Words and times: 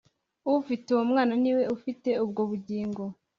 Ufite 0.59 0.87
uwo 0.91 1.03
Mwana 1.11 1.33
niwe 1.43 1.63
ufite 1.75 2.09
ubwo 2.23 2.41
bugingo 2.49 3.03